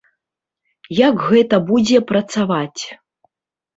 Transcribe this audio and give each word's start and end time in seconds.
Як 1.07 1.15
гэта 1.29 1.55
будзе 1.69 1.99
працаваць? 2.13 2.83